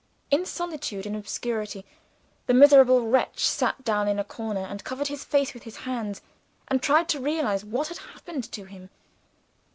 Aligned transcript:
In 0.31 0.47
solitude 0.47 1.05
and 1.05 1.15
obscurity, 1.15 1.85
the 2.47 2.55
miserable 2.55 3.05
wretch 3.07 3.45
sat 3.45 3.83
down 3.83 4.07
in 4.07 4.17
a 4.17 4.23
corner, 4.23 4.61
and 4.65 4.83
covered 4.83 5.09
his 5.09 5.23
face 5.23 5.53
with 5.53 5.61
his 5.61 5.77
hands, 5.85 6.23
and 6.69 6.81
tried 6.81 7.07
to 7.09 7.19
realize 7.21 7.63
what 7.63 7.89
had 7.89 7.99
happened 7.99 8.51
to 8.51 8.63
him. 8.63 8.89